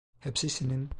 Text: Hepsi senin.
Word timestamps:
Hepsi 0.19 0.49
senin. 0.49 0.89